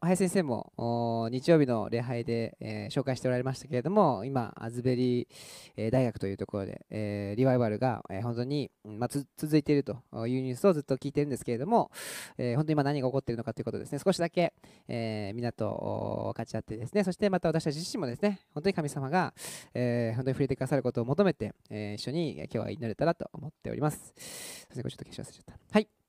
[0.00, 5.26] 林先生も日曜日の礼拝で、えー、紹介しておられましたけれども今アズベリー、
[5.76, 9.92] え、大学というところで、えー、リバイバルが、えー、本当に、まあ、続いていると
[10.26, 11.90] いうニュースをずっと聞いてるんですけれども、
[12.38, 13.98] えー、本当に今何が起こっているのかということですね。
[14.04, 14.54] 少しだけ、
[14.88, 17.04] えー、みんなと分かち合ってですね。
[17.04, 19.34] そしてまた私たち自身もですね本当に神様が、
[19.74, 24.12] えー、本当に触れてくださることを求めて、えー、一緒に今日は祈れたらと思っております。
[24.16, 25.74] すみませんこれちょっと消し忘れちゃった。
[25.74, 26.01] はい。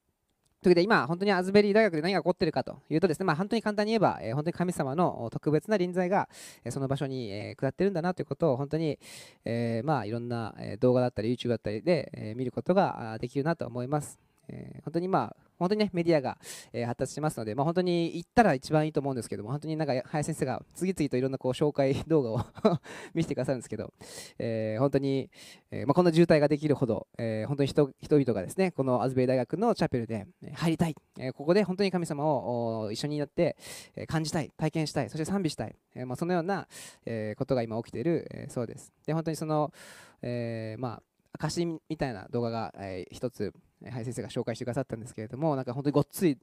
[0.64, 6.30] というわけで今、本当にアズベリー大学で何が起こっているかというとですね、まあ、本当に簡単に言えば、え、本当に神様の特別な臨在が、
[6.64, 8.98] え、その場所に、え、下ってるんだなということを本当に、
[9.46, 14.20] え、まあいろんな動画だったり YouTube だったりで、え、見ることができるなと思います。
[14.48, 16.38] え、本当にまあ本当にね、メディアが、
[16.74, 22.46] えー、発達しますので、まあ、本当に行ったら一番いいと思うんですけども、本当になんか林先生が次々といろんなこう紹介動画を
[23.16, 23.94] 見せてくださるんですけど、
[24.40, 25.30] えー、本当に、
[25.72, 33.56] えー、まあ、こんな渋滞ができるほど、え本当に人々がですね、このアズベリ大学のチャペルで入りたい、えここで本当に神様を一緒になって、
[33.96, 36.68] え感じたい、体験したい、そして賛美したい、えまあ、そのような、
[37.06, 38.92] えことが今起きている、えそうです。
[39.06, 39.72] で、本当にその、
[40.22, 41.04] えまあ、
[41.40, 43.54] 証みたいな動画が、えー、つ
[43.92, 46.38] 林先生が紹介してくださったんですけれどもなんか本当にごっつい、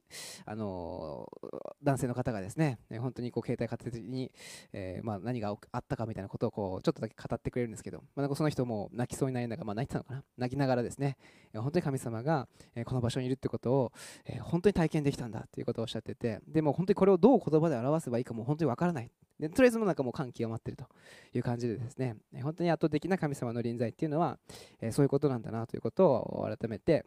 [0.45, 1.47] あのー、
[1.83, 4.31] 男性の方がですね本当にこう携帯片手に、
[4.73, 11.17] えー、まあ、何があったかみたいなことをこうちょっとだけ語ってくれるんですけど、まあ、なんかその人も泣きそうになりながら、まあ、泣いてたのかな泣きながらですね
[11.53, 13.91] 本当に神様が、えこの場所にいるってことを、
[14.25, 19.11] え本当に体験できたんだということをおっしゃっててでも本当にこれをどう言葉で表せばいいかも本当にわからない。
[19.39, 20.85] でとりあえずもなんかもう感極まってると
[21.33, 24.37] いう感じでですね本当に圧倒的な神様の臨在っていうのは、
[24.79, 27.05] えそういうことなんだなということを改めて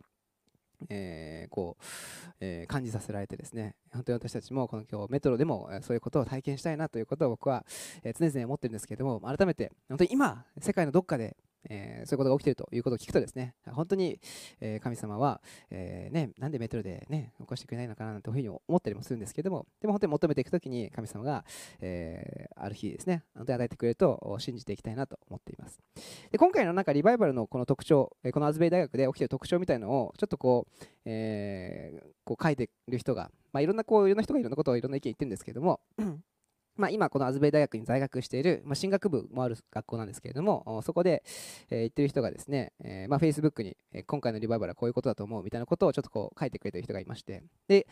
[0.88, 1.84] えー、こう、
[2.40, 3.74] えー、感じさせられてですね。
[3.92, 7.64] 本当に私たちもこの今日メトロでもそういうことを体験したいなということを僕は、
[8.18, 11.36] 常々思ってるんですけれども改めて本当に今世界のどっかで
[11.68, 14.20] えー、そういうことが起きているということを聞くとですね、本当に、
[14.60, 21.44] えー、神様は、えー、ね、なんでメトロでね、起こしてくれないのかなというふうに思ったりもするんですけども、でも本当に求めていくときに神様が、
[21.80, 25.78] えある日ですね、本当に与えてくれると信じていきたいなと思っています。
[26.30, 35.80] で今回のなんかリバイバルのこの特徴、このアズベイ大学で起きている特徴みたいなのをちょっとこう、えこう書いてる人が、まあ、いろんなこういろんな人がいろんなことをいろんな意見言ってるんですけども、
[36.76, 41.22] まあ、今、このアズベイ大学に在学している、まあ、進学部もある学校なんですけれども、そこで、
[41.70, 47.86] えー、言ってる人がですね、えーまあ、Facebook に、えー、今回のリバイバルはこういうことだと思うみたいなことをちょっとこう書いてくれてる人がいまして、で、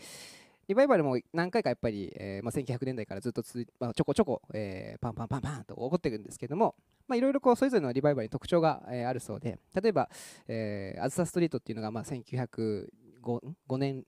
[0.69, 6.75] リバイバルも何回かやっぱり、えーまあ、1900年代からずっとつ、まあ、ちょこちょこ、えー、パンパンパンパンと起こっていくんですけれども、
[7.13, 10.09] いろいろそれぞれのリバイバルに特徴が、えー、あるそうで、例えば、
[10.49, 14.05] えー、アズサストリートっていうのが、まあ、1905年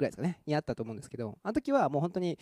[0.00, 2.38] ぐらいですかね、にあったと思うんですけど、あの時はもう本当に、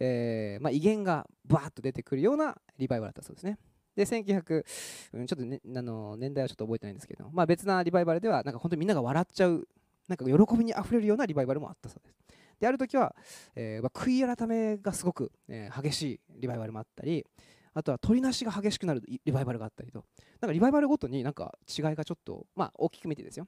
[0.00, 3.58] えーまあ、威厳がバーッと出てくるようなリバイバルだったそうですね。
[3.94, 4.64] で、1900、
[5.12, 9.68] うん、ちょっと、ね、あの年代はちょっと覚えてないんですけど、まあ、別なリバイバルでは、なんか本当にみんなが笑っちゃう、
[10.08, 12.16] なんか喜びにあふれるようなリバイバルもあったそうです。
[12.58, 13.14] で、ある時は、
[13.54, 17.26] えーまあ、悔い改めがすごく、えー、激しいリバイバルもあったり、
[17.74, 20.04] あとは取りなしが激しくなるリバイバルがあったりと、
[20.40, 23.46] なんかリバイバルごとになんか違いがちょっと、まあ大きく見てですよ、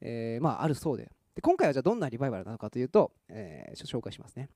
[0.00, 4.48] えー、まああるそうで、で今回はじゃあどんなリバイバルなのかというと、えー、紹介しますね。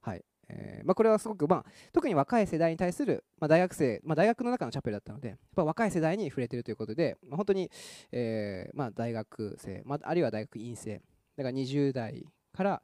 [0.00, 7.70] はいえーまあ、これはすごく、まあ、特に若い世代に対する、まあ、大学生、まあ、大学の中のチャペルだったので、やっぱ若い世代に触れているということで、まあ、本当に、
[8.12, 11.00] えーまあ、大学生、まあ、あるいは大学院生、
[11.36, 12.82] だから20代から、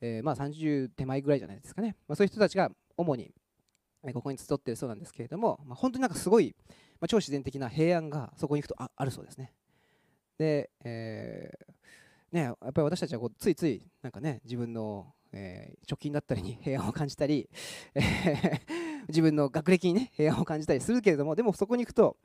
[0.00, 3.34] えーまあ、30手前ぐらいじゃないですかね、まあ、そういう人たちが主に
[4.12, 6.54] ここに集っているそうなんですけれども、まあ、本当になんかすごい、
[7.00, 9.52] まあ、超自然的な平安がそこに行くとああるそうですね。
[10.38, 11.74] で、えー
[12.34, 17.48] ね、やっぱり私たちはこうついついなんかね自分の、えー、貯金だったりに 平安を感じたり、
[17.94, 18.60] えー、
[19.06, 22.16] 自分の学歴にね平安を感じたりするけれどもでもそこに行くと、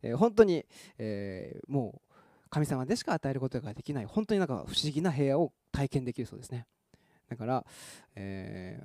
[0.00, 0.64] えー、本当に、
[0.96, 2.14] えー、もう
[2.48, 6.66] 神様でしか与えることができない本当になんか不思議な平安を体験できるそうですね
[7.28, 7.66] だから、
[8.14, 8.82] え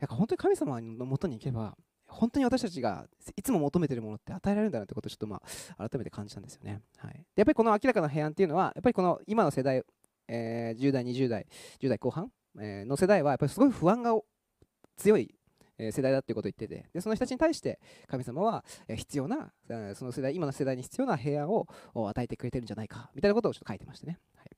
[0.00, 3.06] ー、本当に神様のもとに行けば本当に私たちが
[3.36, 5.40] いつも求めているものって与えられるんだなってことをちょっとま
[5.76, 6.80] あ改めて感じたんですよね。
[6.98, 9.82] はい、でやっぱりこの明らかな平安っていうのはやっぱりこの今の世代
[10.28, 11.46] えー、10代、20代、
[11.80, 12.30] 10代後半、
[12.60, 14.14] え、の世代はやっぱりすごい不安が
[14.96, 15.34] 強い
[15.78, 17.78] 世代だということを言っててでその人たちに対して
[18.08, 19.52] 神様は必要な
[19.94, 21.66] その世代今の世代に必要な平安を
[22.08, 24.55] 与えてくれてるんじゃないかみたいなことをちょっと書いてましたね、はい、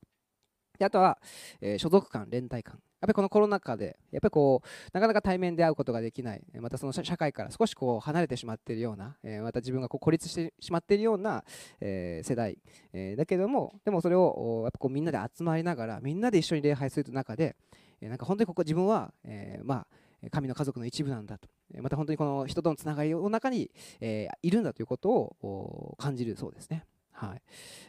[0.79, 1.19] であとは、
[1.61, 11.45] えー、所属感連帯感やっぱりこのコロナ禍で、やっぱりこう、なかなか対面で会うことができない、またその社会から少しこう離れてしまっているような、えまた自分がこう孤立してしまっているような、
[11.79, 12.57] え世代、
[12.91, 17.55] えだけども、でもそれをやっぱこうみんなで集まりながら、みんなで一緒に礼拝する中で、
[18.01, 19.87] えなんか本当にここ自分は、えま
[20.23, 21.47] あ、神の家族の一部なんだと、
[21.81, 23.71] また本当にこの人とのつながりの中に、
[24.01, 26.83] えいるんだということを感じるそうですね。
[27.27, 27.41] はい。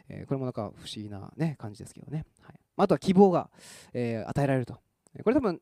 [0.09, 2.25] えこれもなんか不思議な、ね、感じですけどね。
[2.41, 3.49] はい、あとは希望が、
[3.93, 4.73] え与えられると。
[5.23, 5.61] これ多分、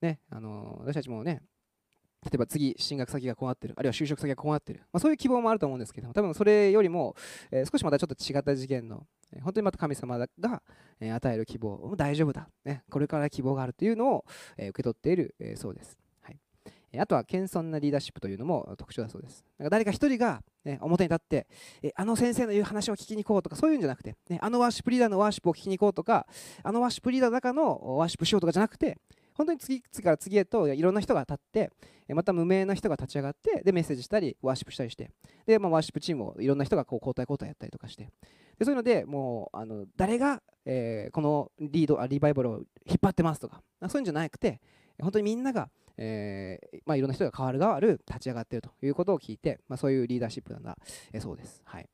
[0.00, 1.42] ね、あの私たちもね、
[2.24, 3.74] 例えば次進学先がこうなってる。
[3.76, 7.14] あるいは就職先がこうなってる、まあ、そういう希望もあると思うんですけども多分それよりも、
[7.50, 10.26] えー、少しまたちょっと違った次元の、えー、本当にまた神様が、
[11.00, 14.24] えー、与える希望大丈夫だ、ね、これから希望があるというのを、
[14.56, 15.98] えー、受け取っている、えー、そうです、
[17.00, 19.44] あとは謙遜なリーダーシップというのも特徴だそうです。
[19.58, 21.46] なんか誰か一人が、ね、表に立って、
[21.82, 26.26] え、あの先生の言う話を聞きに行こうとかそういうんじゃなくて、ね、あのワーシップリーダーのワーシップを聞きに行こうとか
[26.62, 28.98] あのワーシップリーダーの中のワーシップしようとかじゃなくて
[29.34, 31.70] 本当に次から次へといろんな人が立って
[32.08, 35.10] また無名な人が立ち上がってでメッセージしたりワーシップしたりして
[35.46, 38.10] で、まあ、ワーシップチームをいろんな人がこう交代交代やったりとかして
[38.58, 44.60] でそういうのでもうあの誰が、えー、このリードあリバイバルを引っ張ってますとかそういうんじゃなくて
[45.00, 50.76] 本当にみんなが、えーまあ、いろんな人が変わる変わる立ち上がっているということを聞いて、まあ、そういうリーダーシップなんだ、
[51.12, 51.62] えー、そうです。
[51.64, 51.88] はい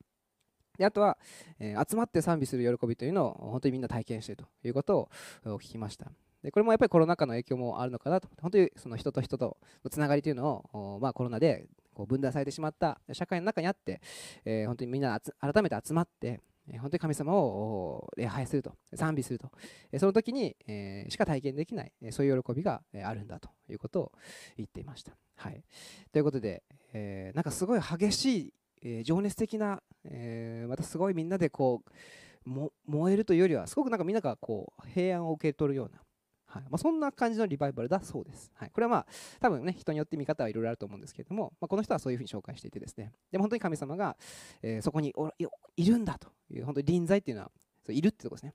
[0.78, 1.18] であとは、
[1.58, 5.10] え、集まって賛美する喜びというのを本当にみんな体験しているということ
[5.44, 6.10] を聞きました。
[6.42, 14.00] でこれもやっぱりコロナ禍の影響もあるのかなと本当にその人と人とのつながりというのを、まあ、コロナでこう分断されてしまった社会の中にあって、
[14.46, 16.40] えー、本当にみんな改めて集まって、
[16.78, 19.50] 本当に神様を礼拝すると賛美すると、
[19.98, 20.56] その時に、
[21.08, 24.12] しか体験できない、そういう喜びが、あるんだということを
[24.56, 25.16] 言っていました。
[25.36, 25.64] はい、
[26.12, 26.62] ということで、
[26.92, 31.90] え、なんかすごい激しい、え、情熱的な、え、またすごいみんなでこう
[32.86, 36.00] 燃えるというよりはすごくなんかみんながこう平安を受け取るような
[36.50, 36.62] はい。
[36.64, 38.50] まあ、そんな感じのリバイバルだそうです。
[38.56, 39.06] はい、これはまあ
[39.40, 43.12] 多分ね人によって見方はいろいろあると思うんですけれども、まあ、この人はそういうふうに紹介していてですね。
[43.30, 44.16] でも本当に神様が、
[44.62, 45.14] えー、そこに
[45.76, 47.52] いるんだという本当に臨在っていうのは
[47.86, 48.54] そういるってとこですね。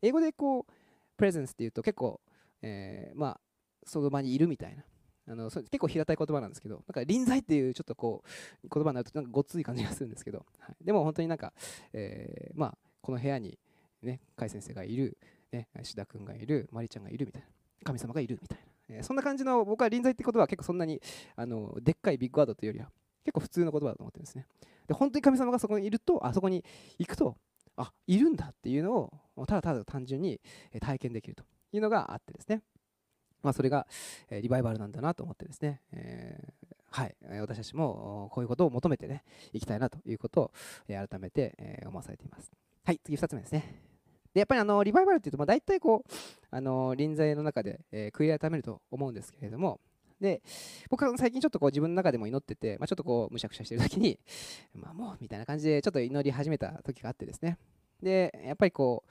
[0.00, 0.72] 英語でこう
[1.16, 2.20] プレゼンスっていうと結構、
[2.62, 3.40] えー、まあ
[3.84, 4.84] その場にいるみたいな。
[5.26, 8.22] あのそ結構平たい言葉なんですけど、なんか臨在っていうちょっとこ
[8.62, 11.54] う言葉になるとなんかごっつい感じがするんですけど、はい、でも本当になんか、
[11.94, 13.58] えー、まあこの部屋に
[14.02, 15.16] ね、甲斐先生がいる、
[15.54, 17.48] ね、志田君がいる、まりちゃんがいるみたいな、
[17.84, 21.00] 神様がいるみたいな、えー、そんな感じの僕は臨在って言葉は結構そんなに
[21.36, 22.90] あのでっかいビッグワードというよりは
[23.24, 24.46] 結構普通の言葉だと思ってるんですね。
[24.86, 26.64] で本当に神様がそこにいると、あそこに
[26.98, 27.36] 行くと、
[27.76, 30.40] あいるんだっていうのをただただ単純に
[30.80, 32.62] 体験できるというのがあってですね。
[33.42, 33.86] まあ、それが、
[34.30, 39.22] え、リバイバルなんだなと思ってですね、えー、はい、私たちもこういうことを求めてね、
[39.52, 40.52] いきたいなということを、
[40.88, 42.50] え、改めて、え、思わされています。
[42.84, 43.93] はい、次2つ目ですね。
[44.34, 46.12] でやっぱりあのリバイバルっていうと、まあ、大体こう
[46.50, 49.80] あの臨在の中で、えー、悔い改めると思うんですけれども。
[50.20, 50.42] で
[50.88, 54.18] 僕は最近ちょっとこう自分の中でも祈ってて、まあ、ちょっとこうむしゃくしゃしてる時に、
[54.72, 57.58] まあ、もうみたいな感じでちょっと祈り始めた時があってですね。
[58.00, 59.10] でやっぱりこう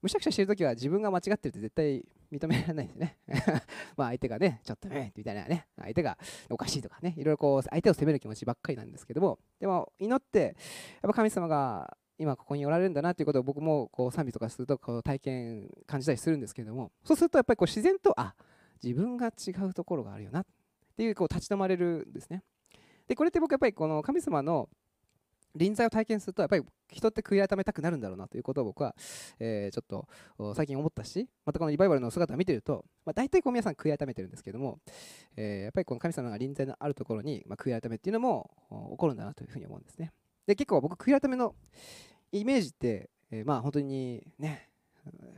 [0.00, 3.18] むしゃくしゃしてる時は自分が間違ってるって絶対認められないですね。
[3.96, 5.66] まあ相手がねちょっとねみたいなね。
[5.76, 6.18] 相手が
[6.48, 7.14] おかしいとかね。
[7.16, 9.38] いろいろこう相手を責める気持ちばっかりなんですけども。
[9.60, 10.56] でも祈って
[11.02, 18.34] やっぱ神様が今ここにおられるんだなということを僕もこう賛美とかするとこう体験感じたりするんですけれどもそうするとやっぱりこう自然とあ
[18.82, 20.46] 自分が違うところがあるよなっ
[20.96, 22.42] ていうこう立ち止まれるんですね。
[23.06, 24.68] でこれって僕やっぱりこの神様の
[25.54, 28.94] 臨在を体験するとやっぱり人って悔い改めたくなるんだろうなということを僕は、
[29.40, 34.78] え、ちょっと最近思ったしまたこのリバイバルの姿を見てると、まあ、大体こう皆さん悔い改めてるんですけども、
[35.36, 38.50] え、やっぱりこの神様が臨在のあるところに、まあ、悔い改めっていうのも
[38.90, 40.12] 起こるんだなというふうに思うんですね。
[40.48, 41.54] で結構僕悔い改めの
[42.32, 44.70] イメージって、えー、まあ本当にね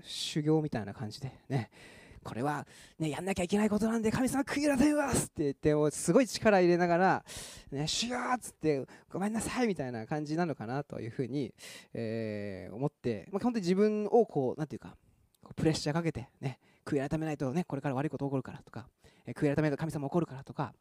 [0.04, 1.68] 修行みたいな感じでね
[2.22, 2.64] これは、
[2.96, 7.24] ね、やんなきゃいけないことなんで神様悔い改めますって言ってすごい力入れながら、
[7.72, 11.52] ね、修行っつってごめんなさいみたいな感じなのかなというふうに、
[11.92, 14.94] えー、思って、まあ、本当に自分をこうなんていうか
[15.56, 18.86] プレッシャーかけて、ね、悔い改めないと、ね、これから悪いこと起こるからとか、
[19.26, 20.72] えー、悔い改めないと神様怒るからとか、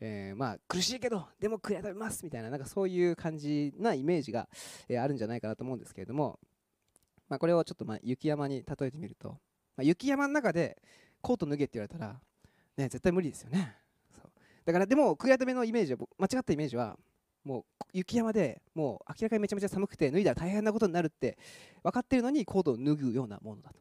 [0.00, 4.48] えー、まあ苦しいけどでも悔い改めますみたいななんかそういう感じなイメージが、
[4.88, 6.38] え、あるんじゃないかなと思うんですけれども、
[7.28, 9.36] まあ、これをちょっとまあ雪山に例えてみると、ま
[9.78, 10.80] あ、雪山の中で
[11.20, 12.18] コート脱げって言われたら、
[12.76, 13.76] ね、絶対無理ですよね。
[14.10, 14.30] そう。
[14.64, 16.96] だからでも悔い改めのイメージは間違ったイメージは
[17.44, 21.38] もう雪山でもう明らかにめちゃめちゃ寒くて脱いだら大変なことになるって
[21.82, 23.80] 分かってるのにコートを脱ぐようなものだと。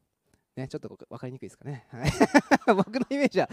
[0.60, 1.88] ね、ちょっと分かりにくいですかね。
[1.90, 2.12] はい、
[2.76, 3.50] 僕のイメージは、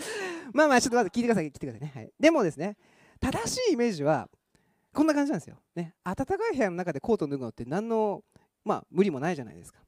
[0.53, 1.93] まあまあ、ちょっとまず聞いてください、聞いてくださいね。
[1.95, 2.77] はい、でもですね、
[3.21, 4.29] 正しいイメージは、
[4.93, 5.59] こんな感じなんですよ。
[5.75, 8.25] ね、暖かい部屋の中でコートを脱ぐのって何の、
[8.65, 9.81] まあ、無理もないじゃないですか。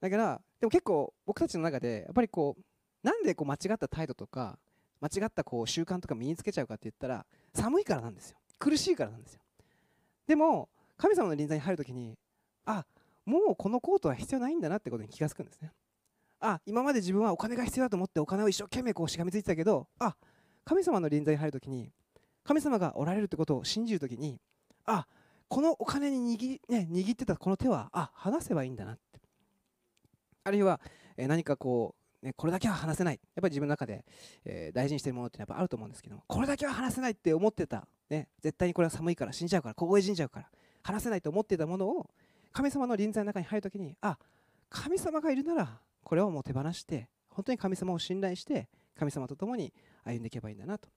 [0.00, 2.62] だから、でも結構僕たちの中で、やっぱりこう、
[3.02, 4.58] なんでこう間違った態度とか、
[5.00, 8.38] 間違ったこう習慣とか身につけちゃうかって言ったら、寒いからなんですよ。
[8.58, 9.40] 苦しいからなんですよ。
[10.26, 12.16] でも、神様の臨在に入るときに、
[12.64, 12.86] あ、
[13.26, 15.72] もうこのコートは必要ないんだなってことに気がつくんですね。
[16.44, 20.14] あ今まで自分はお金が必要だと思ってお金を一生懸命こうしがみついてたけどあ
[20.64, 21.90] 神様の臨在に入るときに
[22.44, 24.38] 神様がおられるってことを信じるときに
[24.84, 25.06] あ
[25.48, 29.20] このお金に握,、ね、握ってたこの手はあ離せばいいんだなって。
[30.44, 30.80] あるいは、
[31.16, 33.20] え何かこうね、これだけは話せない。
[33.34, 34.04] やっぱり自分の中で、
[34.44, 40.48] え、大事にしてるものってやっぱあると思うんですけどこれだけは話せないって思ってた、ね、絶対にこれは寒いから死んじゃうから凍え死んじゃうから
[40.82, 42.10] 話せないと思ってたものを
[42.52, 44.18] 神様の臨在の中に入るときにあ
[44.70, 49.72] 神様がいるならこれをもう手放して本当に神様を信頼して神様と共に
[50.04, 50.88] 歩んでいけばいいんだなと、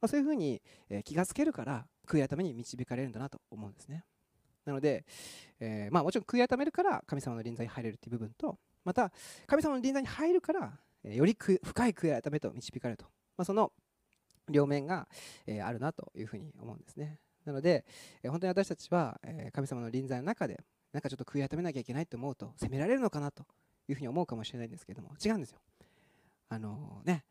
[0.00, 4.04] まあ、そういうふうに、え気がつけるから悔い改めに導かれるんだなと思うんですね。
[4.66, 5.06] なので、
[5.58, 9.10] えー、まあ、もちろん悔い改めるから神様の臨在に入れるという部分とまた
[9.46, 11.54] 神様の臨在に入るから、えより深
[11.88, 13.72] い悔い改めと導かれると、まあ、その
[14.48, 15.08] 両面が、
[15.46, 17.18] えあるなというふうに思うんですね。
[17.44, 17.86] なので、
[18.24, 20.60] 本当に私たちは、え神様の臨在の中で
[20.92, 23.44] なんかちょっと悔い改めなきゃいけないと思うと責められるのかなと
[23.90, 25.58] いうふうに思うかもしれないんですけども違うんですよ。
[26.48, 27.24] あのね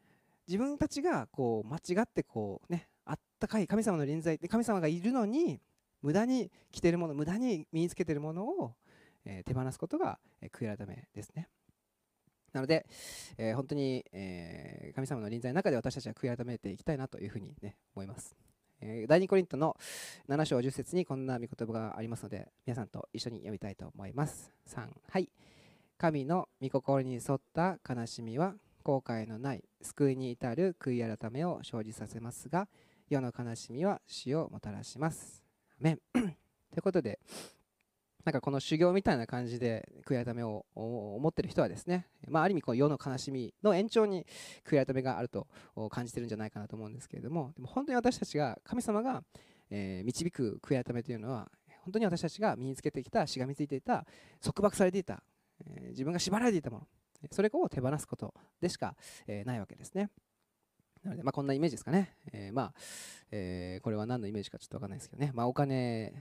[0.48, 5.60] 自分たちがこう間違ってこうねあったかい神様の臨在で神様がいるのに
[6.02, 8.74] 無駄に着てるもの無駄に身につけてるものを、
[9.26, 11.50] え、手放すことが、え、悔い改めですね。
[12.54, 12.88] なので、
[13.38, 18.36] えー、本当に、え神様の臨在の中で私たちは悔い改めていきたいなというふうに、ね、思います。
[18.82, 19.76] え第2コリントの
[20.30, 24.52] 7章10節にこんな御言葉がありますので皆さんと一緒に読みたいと思います。
[24.70, 25.30] 3はい。
[26.00, 28.54] 神の御心に沿った悲しみは
[28.84, 32.70] 後悔のない救いに至る悔い改めを生じさせますが
[33.10, 35.44] 世の悲しみは死をもたらします。
[35.78, 36.00] メン。
[36.14, 36.32] とい
[36.78, 37.20] うことで
[38.24, 44.26] なんかこの修行みたいな感じで悔い改めを思ってる人はですね、まあ、ある意味こう世の悲しみの延長に
[44.66, 45.48] 悔い改めがあると
[45.90, 49.22] 感じてるんじゃないかなと思うんですけれどもでも本当に私たちが神様が、
[49.70, 51.52] えー、導く悔い改めというのは
[51.84, 54.06] 本当に私たちが身につけてきたしがみついていた
[54.42, 55.24] 束縛されていた、
[55.68, 56.88] え、自分が縛られていたもの
[57.32, 58.96] それを手放すことでしか、
[59.28, 60.10] え、ないわけですね。
[61.04, 62.16] なので、まあ、こんなイメージですかね。
[62.32, 62.74] えー、まあ、
[63.32, 65.32] えー、これは何のイメージかちょっとわかんないですけどね。
[65.34, 66.14] まあ、お金、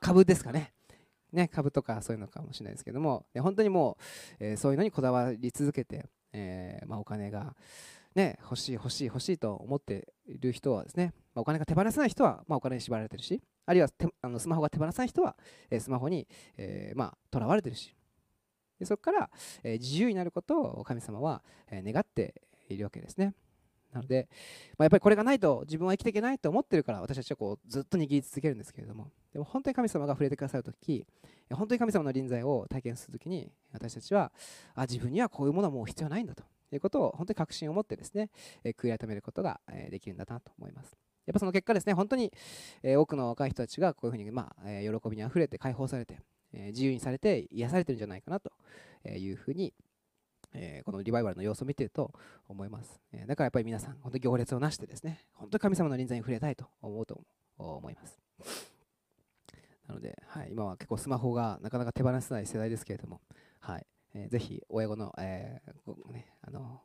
[0.00, 0.72] 株ですかね。
[1.32, 3.96] ね、株とかそういうのかもしれないですけども、本当にも
[4.40, 7.54] う、えー、そういうのにこだわり続けて、え、まあ、お金が、
[8.14, 13.88] ね、欲しい欲しい欲しいと思っている人はですね、まあ、お金が手放せない人は、まあ、お金に縛られてるしあるいは
[14.22, 15.36] あのスマホが手放せない人は、
[15.70, 17.94] え、スマホに、えー、まあ、囚われてるし
[18.80, 19.30] でそこから、
[19.62, 23.34] え自由になることを神様は、え願っているわけですね。
[23.92, 24.28] なので、
[24.78, 31.04] まあ、やっぱりこれがないと自分は生きていけないと思ってるから私たちはこうずっと握り続けるんですけれどもでも本当に神様が触れてくださるとき
[31.50, 34.30] 本当に神様の臨在を体験するときに私たちは
[34.76, 38.30] あ自分にはこういうものはもう必要ないんだということを本当に確信を持ってですね、
[38.64, 40.96] え悔い改めることが、えできるんだなと思います。
[41.26, 42.32] やっぱその結果ですね、本当に、
[42.82, 46.20] え多くの若い人たちがこういうふうに、まあえ喜びにあふれて解放されて、
[46.52, 48.52] え自由にされて癒されてるんじゃないかなと
[49.08, 49.72] いうふうに
[50.52, 52.12] え、このリバイバルの様子を見てると
[52.48, 57.20] 思います、え、だからやっぱり皆さん、本当に行列をなしてですね、本当に神様の臨在に触れたいと思うと
[57.56, 58.18] 思います。
[59.86, 63.20] なので、はい、今は結構スマホがなかなか手放せない世代ですけれども、
[63.60, 66.80] はいえー、ぜひ親御の、えーね、あの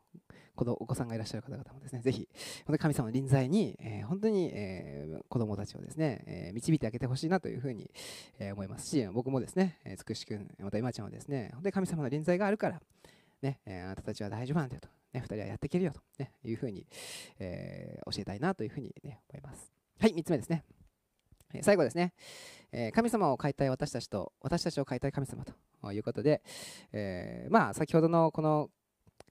[0.55, 2.27] 子お子さんがいらっしゃる方々もですね、ぜひ、
[2.65, 7.91] 本当に神様の臨在に、えー、本当に、えー、子供たちをですね、えー、導いてあげてほしいなというふうに、
[8.39, 12.81] えー、思いますし、僕もですね、つくし君、また今ちゃんはですね、本当に神様の臨在があるから、
[13.41, 16.87] ね、えあなたたちは大丈夫なんだよと、ね、2人はやっていけるよと、ね、いうふうに、
[17.39, 19.71] え教えたいなというふうに、ね、思います。
[19.99, 20.63] はい、3つ目ですね。
[21.63, 22.13] 最後ですね、
[22.71, 26.41] え神様を変えたい私たちと私たちを変えたい神様ということで、
[26.91, 28.69] え、まあ先ほどのこの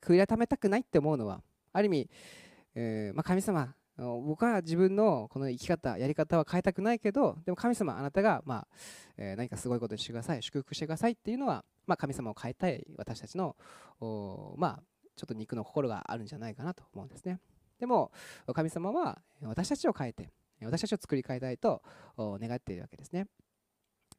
[0.00, 2.10] 悔い改めたくないって思うのはある意味、
[2.74, 8.66] え、ま、神様僕は自分のこの生き方やり方は変えたくないけどでも神様あなたが、ま
[9.16, 13.54] え、何かすごいことにしてください祝福してくださいっていうのは、ま、神様を変えたい私たちの
[14.56, 14.82] まあ、
[15.16, 17.38] ちょっと肉の心があるんじゃないかなと思うんですね。
[17.78, 18.10] でも
[18.52, 20.32] 神様は私たちを変えて
[20.64, 21.82] 私たちを作り変えたいと
[22.18, 23.26] 願っているわけですね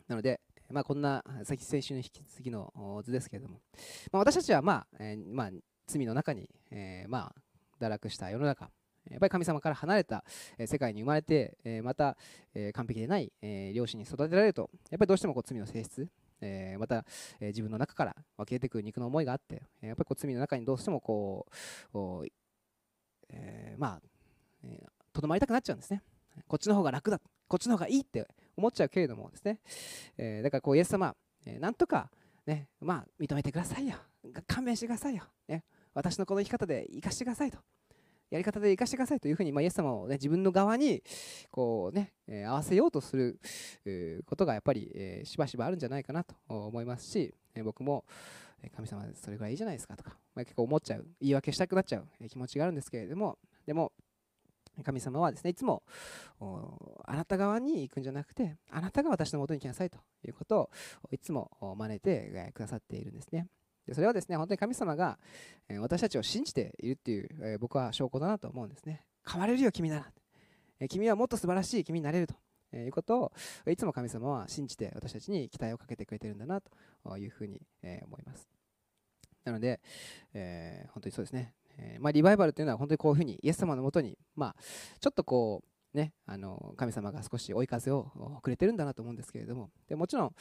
[0.07, 3.61] なので、まあ、こんな先先週の引き継ぎの図ですけれども、
[4.11, 5.49] まあ、私たちは、まあえー、まあ、
[5.87, 8.69] 罪の中に、えー、まあ、堕落した世の中
[9.09, 10.23] やっぱり神様から離れた
[10.65, 12.17] 世界に生まれて、えまた
[12.55, 16.07] え完璧でないえ両親に育てられると、やっぱりどうしてもこう罪の性質
[16.41, 17.05] え、また
[17.39, 21.45] え自分の中から湧き出てくる肉の思いがあって、やっぱりこう罪の中にどうしてもこ
[21.93, 22.27] う、
[23.29, 24.67] え、まあ、
[25.13, 26.01] とどまりたくなっちゃうんですね。
[26.47, 28.27] こっちの方が楽だ、こっちの方がいいって
[28.57, 29.59] 思っちゃうけれどもですね、
[30.17, 31.15] えー、だからこうイエス様、
[31.45, 32.09] えー、なんとか、
[32.45, 33.95] ね、まあ認めてくださいよ、
[34.47, 35.63] 勘弁してくださいよ、ね、
[35.93, 37.57] 私のこの生き方で生かしてくださいと。
[38.31, 41.03] やり方で生かしてくださいというふうに、まあ、イエス様を、ね、自分の側に
[41.51, 43.39] こうね、えー、合わせようとする、
[44.25, 48.03] ことがやっぱり、えー、しばしばあるんじゃないかなと思いますし、え僕も
[48.75, 53.91] 神様それぐらいいいじゃないですかとか、まあ、結構思っちゃう言い訳したくなっちゃう気持ちがあるんですけれどもでも
[54.83, 55.83] 神様はですねいつも
[57.05, 60.69] あなた側に行くんじゃなくてあなたが私のもとに来なさいということを
[61.11, 63.47] いつも招いてくださっているんですね。
[63.87, 65.19] でそれはですね本当に神様が、
[65.79, 69.05] 私たちを信じているっていう、僕は証拠だなと思うんですね。
[69.27, 70.11] 変われるよ君な
[70.79, 72.35] ら、君はもっと素晴らしい君になれると。
[72.73, 73.31] いうことを
[73.71, 77.61] いつも神様は信じて私たちに期待をかけてくれてるんだなというふうに
[78.03, 78.49] 思います。
[79.45, 79.79] なので、
[80.33, 84.55] えー、本当にそうですね、えー、まあ、リバイバルというのは本当にこういうふうにイエス様のもとに、まあ、
[84.99, 88.11] ちょっとこうね、あの神様が少し追い風を
[88.43, 90.35] くれてるんだなと思うんですけれどもでもちろん、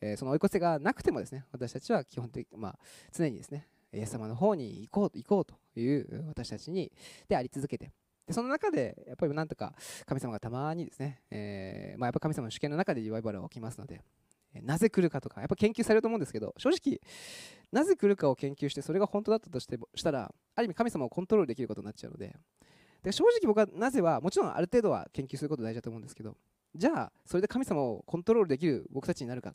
[0.00, 2.78] えー、その追い風がなくてもですね私たちは基本的、まあ、
[3.12, 6.92] 常にですねイエス様の方に行こう行こうという私たちに
[7.28, 7.90] であり続けて
[8.26, 9.74] でその中でやっぱりなんとか
[10.06, 14.00] 神様がたまにですね、えー、まあ、やっぱ神様の主権の中でリバイバルが起きますので
[14.62, 17.00] なぜ来るかとかやっぱ研究されると思うんですけど正直
[17.72, 22.36] なぜ来るかを研究してそれが本当だったとしてしたらある意味神様をコントロールできることになっちゃうので。
[23.02, 26.36] で正直僕はなぜはもちろんある程度は研究すること大事だと思うんですけど
[26.76, 29.54] じゃあそれで神様をコントロールできる僕たちになるか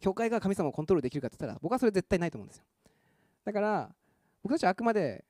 [0.00, 2.64] 教会が神様をコントロールできるかって言ったら僕はそれ絶対ないと思うんですよ。
[3.44, 3.90] だから
[4.44, 5.24] 僕たちはあくまで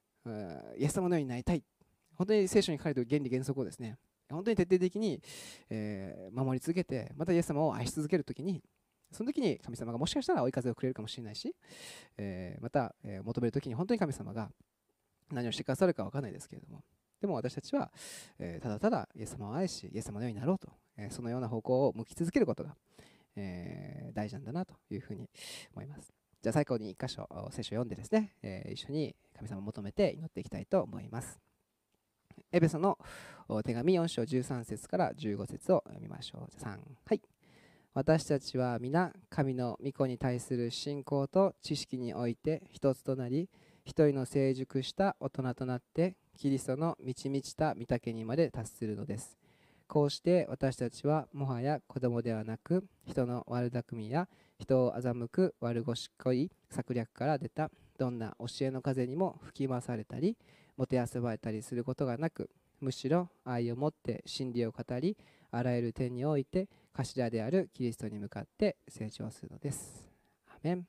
[0.76, 1.64] イエス様のようになりたい。
[2.16, 3.96] 本当に聖書に書かれている原理原則をですね
[4.28, 5.22] 本当に徹底的に、
[5.70, 8.60] えー、守り続けてまたイエス様を愛し続けるときに
[9.12, 11.54] その時に神様がもしかしたら追い風をくれるかもしれないし、
[12.16, 14.50] えー、また、えー、求める時に本当に神様が
[15.32, 16.82] 何をしてくださるか分からないですけれども
[17.20, 17.90] でも私たちは、
[18.38, 22.76] えー、ただただイエス様を愛し、イエス様のようになろうと、えー、そのような方向を向き続けることが、
[23.36, 25.28] えー、大事なんだなというふうに
[25.74, 26.12] 思います。
[26.40, 31.40] じゃあ最後に1箇所聖書を読んでですね、えー、一緒に神様を求めて祈っていきたいと思います。
[32.52, 32.96] エベソの
[33.64, 36.62] 手紙4章13節から15節を読みましょう。
[36.62, 37.20] 3はい。
[37.94, 43.48] 私たちは皆神の御子に対する信仰と知識において一つとなり、
[43.84, 49.38] 一人の成熟した大人となってキリストの満ち満ちた御岳にまで達するのです。
[49.88, 54.28] こうして私たちはもはや子供ではなく人の悪巧みや
[54.58, 60.36] 人を欺く悪賢い策略から出たどんな教えの風にも吹き回されたり
[60.76, 65.16] もてあそばれたりすることがなくむしろ愛を持って真理を語り
[65.50, 66.68] あらゆる点において
[67.04, 70.08] 頭であるキリストに向かって成長するのです。
[70.48, 70.86] アメン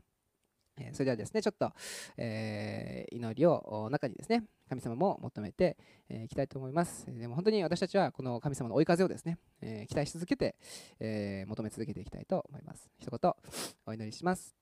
[0.79, 1.71] えそれではですね、ちょっと、
[2.17, 5.77] えー、祈りを中にですね、神様も求めて
[6.09, 7.05] い、えー、きたいと思います。
[7.07, 10.55] でも本当に私たちはこの神様の追い風をですね、えー、期待し続けて、
[10.99, 12.89] え求め続けていきたいと思います。
[12.99, 13.33] 一言
[13.85, 14.55] お祈りします。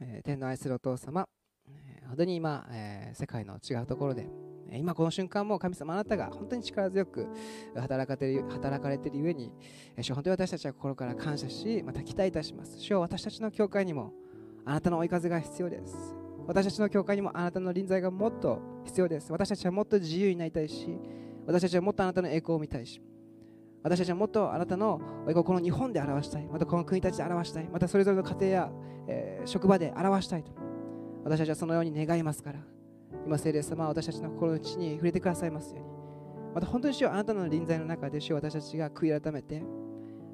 [0.00, 1.28] え天の愛するお父様、
[1.68, 4.26] え本当に今、え世界の違うところで、
[4.72, 7.28] 今この瞬間も神様あなたが本当に力強く
[7.76, 9.52] 働かれてる働かれているゆえに、
[10.00, 12.78] 主本当に私たちは心から感謝し、また期待いたします。
[12.78, 14.12] 主は私たちの教会にも
[14.64, 16.16] あなたの追い風が必要です。
[16.46, 19.32] 私たちの教会にもあなたの臨在がもっと必要です。
[19.32, 20.98] 私たちはもっと自由になりたいし
[21.46, 23.00] 私たちはもっとあなたの栄光を見たいし
[23.82, 26.46] 私たちはもっとあなたの栄光をこの日本で表したい。
[26.46, 27.68] またこの国たちで表したい。
[27.70, 28.70] またそれぞれの家庭や、
[29.08, 30.52] えー、職場で表したいと。
[31.22, 32.73] 私たちはそのように願いますから。
[33.26, 35.94] 今聖霊様は私たちの心の内に触れてくださいますように。
[36.54, 39.62] また本当に主よあなたの臨在の中で主よ私たちが悔い改めて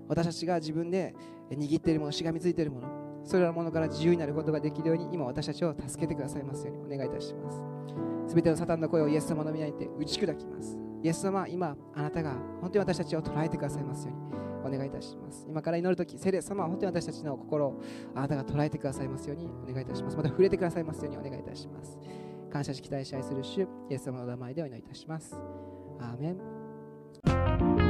[0.06, 1.14] 私たちが自分で
[1.50, 2.88] 握っているものしがみついているもの
[3.24, 7.64] それらのものから自由になることができるように今私たちを助けてくださいますようにお願いいたします。
[8.28, 10.78] すべてのサタンの声をイエス様の皆にて打ち砕きます。
[11.02, 14.16] イエス様今あなたが本当に私たちを捉えてくださいますよう
[14.70, 15.46] にお願いいたします。
[15.48, 17.80] 今から祈るとき聖霊様は本当に私たちの心を
[18.14, 20.16] あなたが捉えてくださいますようにお願いいたします。
[20.16, 21.98] また触れてくださいますようにお願いいたします。
[22.50, 25.34] 感謝し期待し愛する主イエス様の名前でお祈りいたします。
[26.00, 27.89] アーメン。